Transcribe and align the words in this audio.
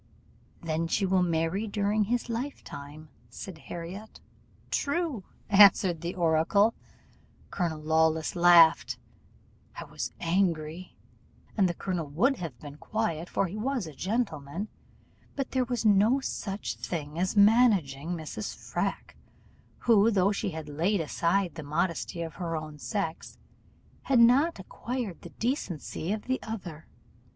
'Then 0.63 0.87
she 0.87 1.05
will 1.05 1.21
marry 1.21 1.67
during 1.67 2.05
his 2.05 2.27
lifetime,' 2.27 3.09
said 3.29 3.59
Harriot. 3.59 4.19
'True,' 4.71 5.23
answered 5.47 6.01
the 6.01 6.15
oracle. 6.15 6.73
Colonel 7.51 7.79
Lawless 7.81 8.35
laughed; 8.35 8.97
I 9.75 9.83
was 9.83 10.11
angry; 10.19 10.95
and 11.55 11.69
the 11.69 11.75
colonel 11.75 12.07
would 12.07 12.37
have 12.37 12.57
been 12.59 12.77
quiet, 12.77 13.29
for 13.29 13.45
he 13.45 13.55
was 13.55 13.85
a 13.85 13.93
gentleman, 13.93 14.69
but 15.35 15.51
there 15.51 15.65
was 15.65 15.85
no 15.85 16.19
such 16.19 16.77
thing 16.77 17.19
as 17.19 17.37
managing 17.37 18.15
Mrs. 18.15 18.55
Freke, 18.57 19.15
who, 19.81 20.09
though 20.09 20.31
she 20.31 20.49
had 20.49 20.67
laid 20.67 20.99
aside 20.99 21.53
the 21.53 21.61
modesty 21.61 22.23
of 22.23 22.33
her 22.41 22.55
own 22.57 22.79
sex, 22.79 23.37
had 24.01 24.19
not 24.19 24.57
acquired 24.57 25.21
the 25.21 25.29
decency 25.29 26.11
of 26.11 26.23
the 26.23 26.41
other. 26.41 26.87